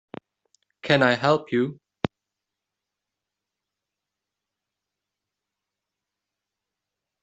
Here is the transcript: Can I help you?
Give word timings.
Can 0.81 1.03
I 1.03 1.13
help 1.13 1.51
you? 1.51 1.79